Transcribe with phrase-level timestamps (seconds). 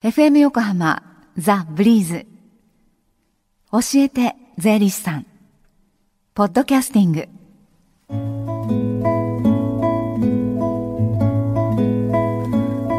[0.00, 1.02] FM 横浜
[1.36, 2.24] ザ・ブリーズ。
[3.72, 5.26] 教えて税理士さん。
[6.34, 7.28] ポッドキャスティング。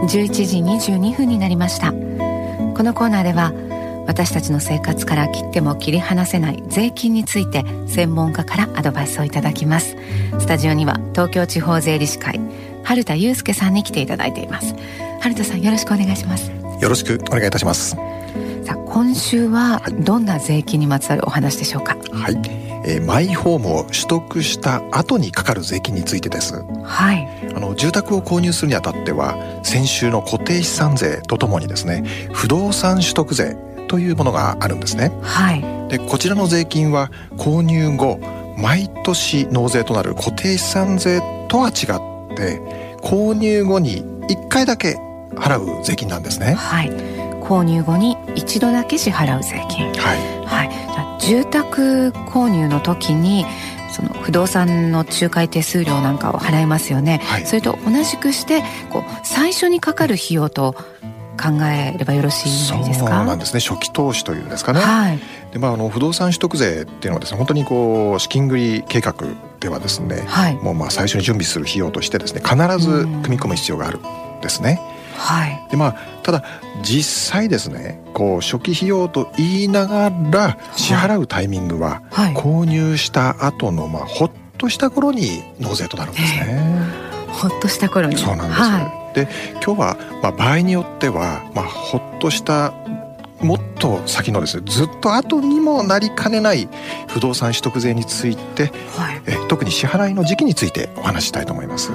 [0.07, 1.93] 11時22分になりました。
[1.93, 1.95] こ
[2.83, 3.53] のコーナーでは
[4.05, 9.95] 私たちの生活から切っても切り離せない税金について専門家からアドバイスをいただきます。
[10.37, 12.41] スタジオには東京地方税理士会
[12.83, 14.75] 春田祐介さんに来ていただいています。
[15.21, 16.58] 春田さんよろしくお願いします。
[16.79, 17.91] よろしくお願いいたします。
[18.63, 21.97] さあ今週はどんな税金にまつわるお話でしょうか？
[22.11, 22.35] はい、
[22.85, 26.63] えー、マイホームを取得した後にかかる税金についてです。
[26.83, 27.27] はい。
[27.55, 35.11] あの住宅を購入するにあたっては先週の固定資産税とともにですね不動産取得税というものがあるんですね。
[35.21, 35.61] はい。
[35.89, 38.19] でこちらの税金は購入後
[38.57, 42.59] 毎年納税となる固定資産税とは違って
[43.01, 44.97] 購入後に1回だけ
[45.35, 46.53] 払う税金なんですね。
[46.53, 46.89] はい。
[47.41, 49.91] 購入後に一度だけ支払う税金。
[49.93, 50.69] はい、はい。
[51.21, 53.45] 住宅購入の時に
[53.91, 57.45] その不動産の仲介手数料なんかを払いますよね、はい。
[57.45, 60.73] それと同じくしてこう最初にかかる費用と
[61.41, 63.23] 考えればよろしいそうですか？
[63.25, 63.61] なんですね。
[63.61, 64.79] 初期投資というんですかね。
[64.79, 65.19] はい。
[65.51, 69.15] でまああの不動産取得税っていうのはですね本当にこう資金繰り計画
[69.59, 70.55] ではですね、はい。
[70.55, 74.01] もうまあ最初に準備する費用としてですね必ず組み込む必要があるん
[74.41, 74.79] ですね。
[75.19, 75.67] はい。
[75.69, 76.43] でまあただ
[76.81, 82.33] 実際ですねこう初期費用と言いながら支払うタイミングははい。
[82.33, 87.09] 購入した後のまあほっとした頃に納税となるんですね。
[87.27, 88.17] ほっとした頃に。
[88.17, 89.27] そうなんです、はで
[89.65, 92.73] 今日はまあ場合によってはまあほっとした
[93.41, 96.67] もっと先のですねずっと後にもなりかねない
[97.07, 98.67] 不動産取得税についてい、
[98.99, 101.91] はい、え特に支払いの時期についてお話ししたいと思います。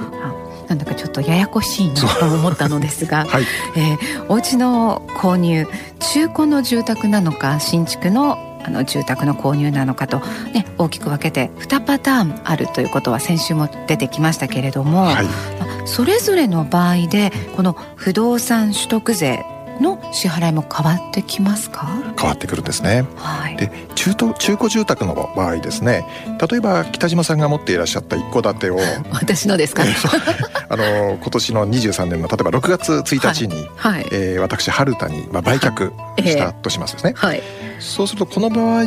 [0.67, 3.43] なんだかちょっとややこしいなと思ったのですが、 はい、
[3.75, 5.67] えー、お家の購入
[5.99, 15.31] 中古の住宅なのか新築のあの住宅の購入なのかと、ね、大きく分けて2パターンあるということは先週も出てきましたけれども、はい、ま
[15.83, 19.45] あそれぞれの場合でこの不動産取得税
[19.81, 21.87] の支払いも変わってきますか？
[22.17, 23.05] 変わってくるんですね。
[23.15, 23.57] はい。
[23.57, 26.05] で中途中古住宅の場合ですね。
[26.49, 28.77] 例えば北島さんが持っていらっしゃった一戸建てを
[29.11, 29.83] 私のですか、
[30.69, 34.05] あの今年の23年の例えば6月1日に、はい。
[34.11, 35.91] えー私春田に、まあ、売却
[36.23, 37.13] したとしますですね。
[37.15, 37.41] はい。
[37.79, 38.83] そうするとこの場合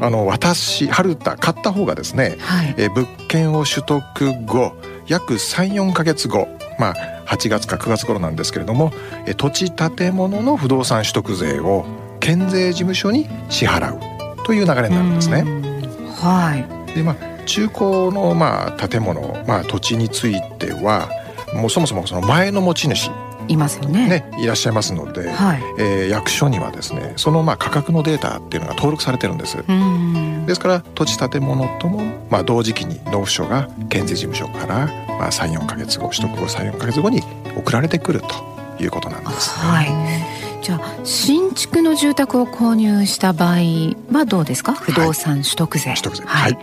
[0.00, 2.74] あの私春田買った方がですね、はい。
[2.78, 4.02] えー物件を取得
[4.46, 4.72] 後
[5.06, 8.92] 約34か月後まあ8月か9月頃なんですけれども、
[9.26, 11.84] えー土地建物の不動産取得税を
[12.20, 14.00] 県税事務所に支払う
[14.44, 15.40] という流れになるんですね。
[15.40, 16.06] うん。
[16.12, 16.94] はい。
[16.94, 21.08] でまあ中古のまあ建物、まあ、土地については
[21.54, 23.10] もうそもそもその前の持ち主
[23.48, 24.08] いますよね。
[24.08, 25.62] ねいらっしゃいますので、はい。
[25.78, 29.58] えー役所にはですねそのまあ価格のデータっていうのが登録されてるんです。
[29.66, 34.88] うんですから土地建物ともまあ同時期に納付書が県税事務所から
[35.22, 37.22] まあ34か月後取得後34か月後に
[37.56, 39.88] 送られてくるということなんです、はい。
[40.64, 43.58] じゃあ新築の住宅を購入した場合
[44.12, 44.72] はどうですか？
[44.72, 45.84] 不動産取得税。
[45.90, 46.56] 取得税ははいい。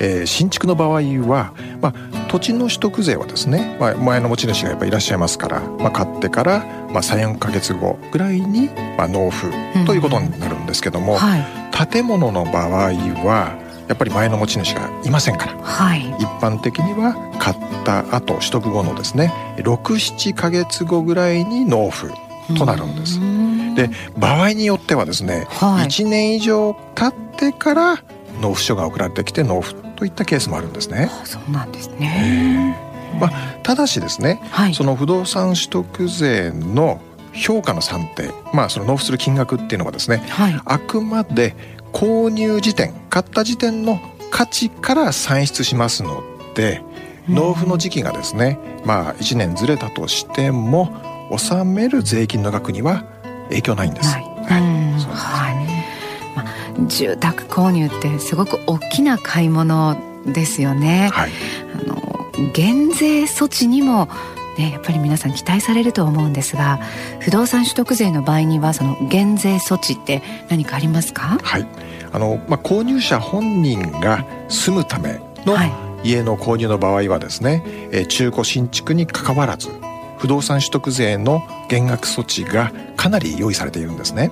[0.00, 6.58] えー新築の場合は、まあ、土地の取得税はですね、まあ、前の持ち主がやっぱりいらっしゃいますから、まあ、買ってから、
[6.90, 9.50] まあ、34か月後ぐらいに、まあ、納付
[9.86, 11.44] ということになるんですけども、はい
[11.92, 13.54] 建物の場合は
[13.88, 15.52] やっぱり前の持ち主がいませんから。
[15.62, 16.00] はい。
[16.18, 22.12] 一般的には買った後取得後のですね67か月後ぐらいに納付
[22.56, 23.18] となるんです。
[23.18, 23.74] うん。
[23.74, 25.86] で場合によってはですね、はい。
[25.86, 28.02] 1年以上経ってから
[28.40, 31.08] 納付書が送られてきて納付といったケースもあるんですね。
[31.10, 32.76] あそうなんですね。
[33.20, 33.30] ま
[33.62, 37.00] ただしですねはいその不動産取得税の
[37.32, 40.60] 評価の算定まあその納付する金額っていうのはですねはい。
[40.64, 41.54] あくまで
[41.92, 46.22] 購入時点買った時点の価値から算出しますの
[46.54, 46.82] で
[47.28, 50.90] 納付の時期がですねまあ1年ずれたとしても
[51.30, 53.04] 納める税金の額には
[53.48, 54.08] 影響ないんです。
[54.08, 55.54] はいはいうんそうなんですはい。
[56.36, 59.96] まあ住宅購入ってすごく大きな買い物
[60.26, 61.08] ですよね。
[61.12, 61.30] はい
[61.74, 64.08] あの減税措置にも
[64.58, 66.80] ねやっぱり皆さん期待されると思うんですが
[67.20, 71.38] 不動産取得税の場合にはその減税措置って何かありますか？
[71.42, 71.66] はい。
[72.12, 75.72] あのまあ、購入者本人が住むためのはい。
[76.04, 79.70] 家の購入の場合はですね、えー中古新築にかかわらず
[80.18, 84.30] 不動産取得税の減額措置がかなり用意されているんですね。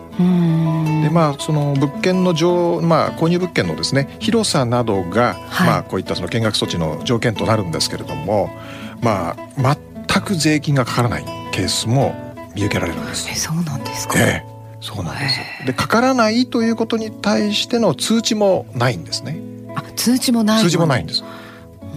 [1.03, 5.69] でまあその物件の上、まあ、購入物件のですね広さなどが、はい。
[5.69, 8.51] まあ、こういったその減額措置の条件となるんですけれども、
[9.03, 12.15] まあ、全く税金がかからないケースも
[12.55, 13.29] 見受けられるんです。
[13.31, 19.41] えそうなんですか、ええそうなんですでかからないということに対しての通知もないんですね。
[19.75, 21.25] あ通知もない通知もないんです。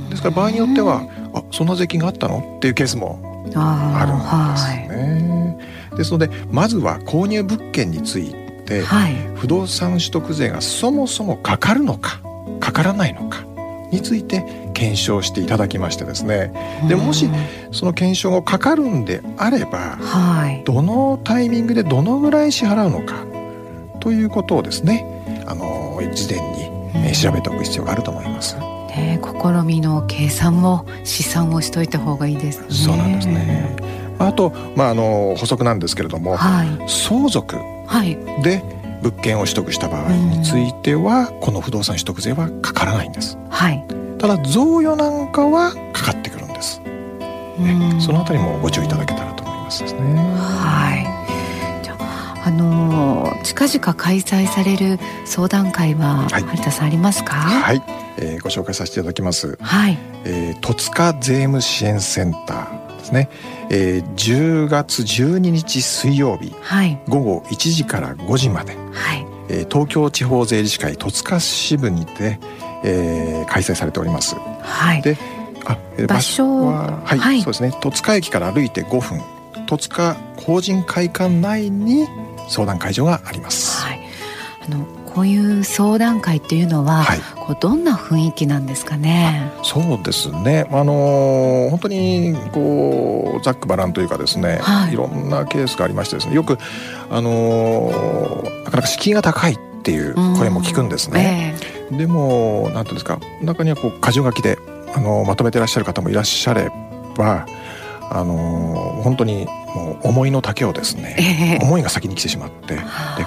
[0.09, 1.01] ですから場合によっては
[1.33, 2.55] あそんな税金があったの？
[2.57, 3.19] っていうケースも
[3.55, 5.57] あるんですね、
[5.89, 8.33] はい、ですのでまずは購入物件につい
[8.65, 12.21] て、はい、不動産取得税がそもそもかかるのか
[12.61, 13.43] かからないのか
[13.91, 14.45] について
[14.77, 16.53] 検証していただきましてですね
[16.87, 17.27] でもし
[17.71, 23.25] その検証がかかるんであれば、はい、どのタイミングでどのぐらい支払うのか
[23.99, 28.55] ということをですねあの事前に調べておく必要があると思います。
[28.57, 32.65] ね、試みの計算も試算をしといた方がいいですね。
[32.69, 33.75] そうなんですね。
[34.19, 37.55] あと、まあ、あの補足なんですけれども、はい、相続
[38.43, 38.63] で
[39.01, 43.37] 物件を取得した場合については、この不動産取得税はかからないんです。
[43.49, 43.85] はい、
[44.19, 46.79] ただ贈与なんかはかかってくるんです。
[46.79, 49.99] ね、そのあたりもご注意いただけたらと思いますですね。
[50.37, 50.95] は
[51.81, 51.83] い。
[51.83, 51.95] じゃ
[52.45, 57.35] あの近々開催される相談会は、はい、有田さんありますか？
[57.35, 57.81] はい、
[58.17, 59.57] えー、ご紹介させていただきます。
[59.61, 59.97] はい。
[60.23, 63.29] えー、戸塚税務支援センターですね。
[63.69, 72.39] えー、10月12日水曜日、はい、午後1時から5時まで、はいえー、東京地方税理士会戸塚支部にて、
[72.83, 74.35] えー、開催されております。
[74.61, 75.17] はい、で
[75.65, 75.77] あ
[76.07, 79.21] 場所は、はい、はい、そうですね戸塚駅から歩いて5分
[79.65, 82.07] 戸塚法人会館内に
[82.47, 83.81] 相談会場があります。
[83.83, 83.99] はい、
[84.65, 89.51] あのこういう相談会っていうのは、はい、こうどんな雰囲気なんですかね？
[89.63, 90.67] そうですね。
[90.71, 96.59] あの本当にこうざっくばらんというかですね、はい、いろんなケースがありましてですね、よく
[97.09, 101.55] あのなかなか敷居が高いっていう声も聞くんですね。
[101.59, 104.57] えー、でもなんていうんですか、中にはこう箇条書きで
[104.95, 106.69] あのまとめていらっしゃる方もいらっしゃれ
[107.15, 107.45] ば。
[108.09, 109.45] あの本当に
[109.75, 112.81] もう思いの丈をですね、えー、思いが先に来てしまってで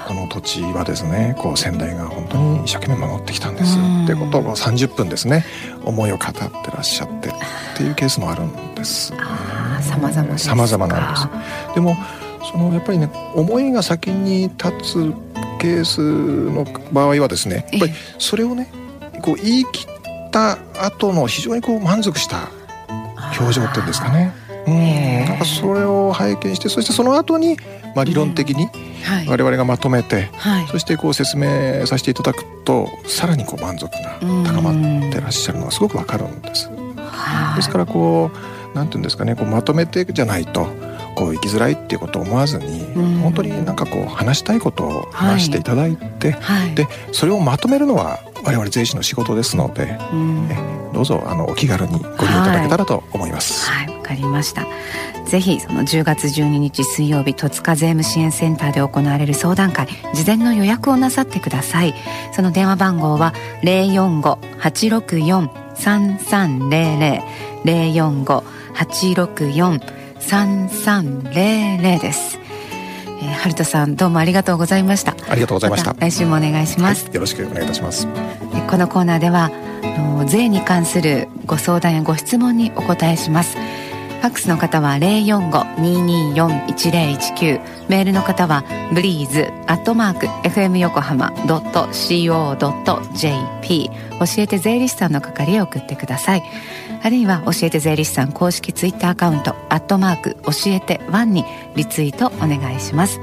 [0.09, 5.45] この土地はですねこう先代が本当に一生懸命守ってきたんですってことを30分ですね
[5.85, 7.33] 思いを語ってらっしゃってっ
[7.77, 9.19] ていうケースもあるんです、ね。
[9.83, 11.75] 様々様々なんです。
[11.75, 11.95] でも
[12.51, 15.15] そのやっぱりね思いが先に立つ
[15.61, 18.71] ケースの場合はですねやっぱりそれをね
[19.23, 22.49] こう言い切った後の非常にこう満足した
[23.39, 24.35] 表情っていうんですかね。
[24.67, 27.57] うん、なんかそれを拝見してそしてその後に
[27.95, 28.69] まあ理論的に
[29.29, 34.71] 我々がまとめて、はい、そしてこう説明させていただくとさらにこう満足が高ま
[35.09, 36.71] ってらっしゃるのがすごくわかるんです。
[37.57, 38.31] ですからこ
[38.73, 40.69] うなんていうんですかねこうまとめてじゃないと
[41.15, 42.81] こう生きづらいっていうことを思わずに、
[43.23, 50.49] 本当になんかこう話したいことを話していただいて、はい、でそれをまとめるのは我々税理士の仕事ですので、うん、
[50.93, 53.71] どうぞあのお気軽にご利用いただけたらと思います。
[53.71, 54.67] はい、わ、はい、かりました。
[55.27, 61.95] ぜひその10月12日水曜日戸塚税務支援センターで行われる相談会事前の予約をなさってください。
[62.33, 64.21] その電話番号は零四
[70.21, 72.39] 三三零零です。
[73.23, 75.17] えー、春田さんどうもありがとうございました。
[75.29, 78.07] ありがとうございました、ま、来週もお願いします、はい、よろしくお願いいたします。
[78.71, 79.51] このコーナーでは
[80.21, 83.57] の税に関するご相談やご質問にお答えします
[84.21, 92.59] ファックスの方は045-224-1019メールの方はブリーズアットマーク FM 横浜 .co.jp
[93.89, 93.95] 教
[94.39, 96.43] えて税理士さんの係へ送ってください。
[97.03, 103.21] あるいは教えて税理士さん公式ツイッターアカウントアットマーク教えてワンにリツイートお願いします、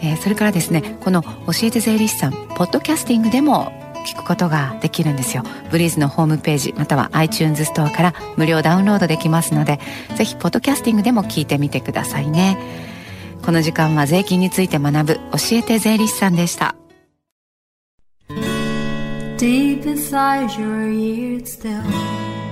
[0.00, 1.28] えー、それからですねこの教
[1.64, 5.42] えて税理士さんポッドキャスティングでも聞くことができるんですよ。
[5.70, 9.80] ブリーズのホームページまたは iTunes ストアから無料ダウンロードできますので
[10.16, 12.58] ぜひポッドキャスティングでも聞いてみてくださいね。
[13.42, 15.20] この時間は税金について学ぶ教
[15.52, 16.74] えて税理士さんでした。
[19.38, 21.80] Deep inside your ears still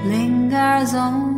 [0.07, 1.38] lingers on.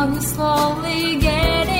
[0.00, 1.77] I'm slowly getting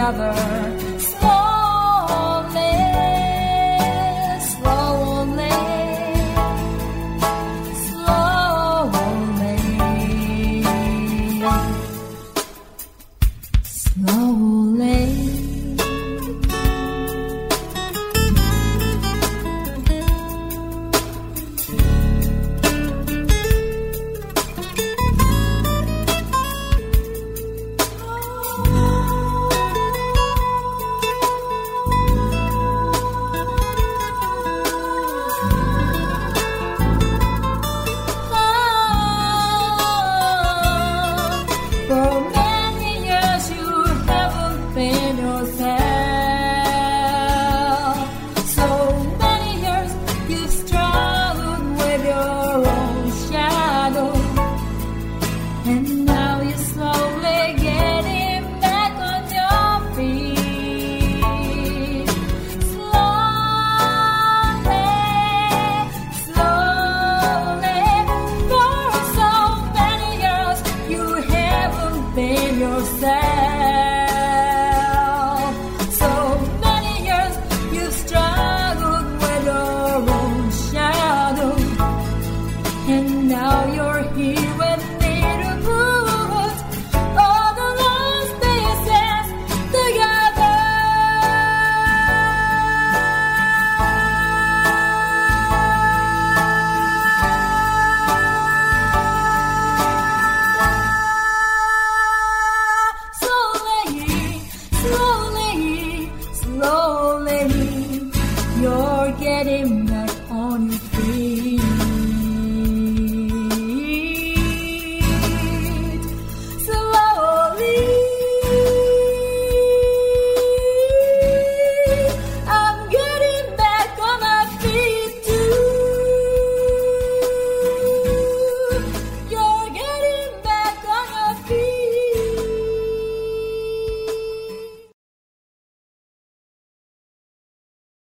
[0.00, 0.79] other.